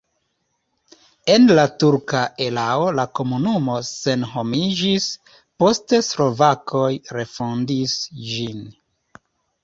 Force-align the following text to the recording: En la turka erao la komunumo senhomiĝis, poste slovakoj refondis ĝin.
En 1.31 1.43
la 1.57 1.63
turka 1.81 2.21
erao 2.45 2.87
la 2.99 3.03
komunumo 3.19 3.75
senhomiĝis, 3.89 5.05
poste 5.63 5.99
slovakoj 6.07 6.87
refondis 7.19 7.95
ĝin. 8.31 8.65